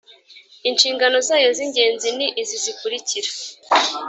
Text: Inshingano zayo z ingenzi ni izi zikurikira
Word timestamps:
Inshingano 0.69 1.17
zayo 1.27 1.49
z 1.57 1.59
ingenzi 1.65 2.07
ni 2.17 2.27
izi 2.41 2.57
zikurikira 2.63 3.29